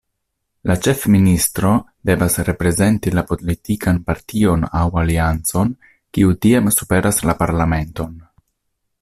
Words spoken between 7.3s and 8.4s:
la Parlamenton.